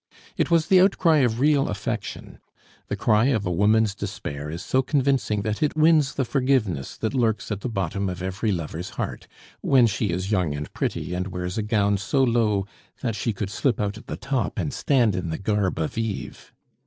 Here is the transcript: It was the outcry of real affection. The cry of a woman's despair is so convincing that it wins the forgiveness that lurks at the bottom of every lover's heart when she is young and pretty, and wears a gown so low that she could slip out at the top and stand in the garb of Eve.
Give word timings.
It 0.35 0.49
was 0.49 0.65
the 0.65 0.81
outcry 0.81 1.17
of 1.17 1.39
real 1.39 1.67
affection. 1.67 2.39
The 2.87 2.95
cry 2.95 3.25
of 3.25 3.45
a 3.45 3.51
woman's 3.51 3.93
despair 3.93 4.49
is 4.49 4.63
so 4.63 4.81
convincing 4.81 5.43
that 5.43 5.61
it 5.61 5.75
wins 5.77 6.15
the 6.15 6.25
forgiveness 6.25 6.97
that 6.97 7.13
lurks 7.13 7.51
at 7.51 7.61
the 7.61 7.69
bottom 7.69 8.09
of 8.09 8.19
every 8.23 8.51
lover's 8.51 8.89
heart 8.97 9.27
when 9.61 9.85
she 9.85 10.09
is 10.09 10.31
young 10.31 10.55
and 10.55 10.73
pretty, 10.73 11.13
and 11.13 11.27
wears 11.27 11.55
a 11.59 11.61
gown 11.61 11.97
so 11.99 12.23
low 12.23 12.65
that 13.01 13.15
she 13.15 13.31
could 13.31 13.51
slip 13.51 13.79
out 13.79 13.95
at 13.95 14.07
the 14.07 14.17
top 14.17 14.57
and 14.57 14.73
stand 14.73 15.13
in 15.15 15.29
the 15.29 15.37
garb 15.37 15.77
of 15.77 15.95
Eve. 15.99 16.51